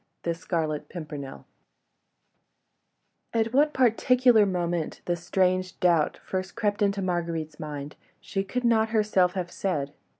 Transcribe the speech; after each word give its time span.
THE 0.23 0.33
SCARLET 0.33 0.89
PIMPERNEL 0.89 1.45
At 3.35 3.53
what 3.53 3.71
particular 3.71 4.47
moment 4.47 5.01
the 5.05 5.15
strange 5.15 5.79
doubt 5.79 6.17
first 6.25 6.55
crept 6.55 6.81
into 6.81 7.03
Marguerite's 7.03 7.59
mind, 7.59 7.95
she 8.19 8.43
could 8.43 8.63
not 8.63 8.89
herself 8.89 9.33
afterwards 9.37 9.51
have 9.51 9.51
said. 9.51 9.93